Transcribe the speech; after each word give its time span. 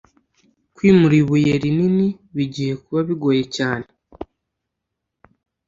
Kwimura 0.75 1.15
ibuye 1.21 1.53
rinini 1.61 2.07
bigiye 2.35 2.73
kuba 2.83 2.99
bigoye 3.07 3.43
cyane. 3.55 3.87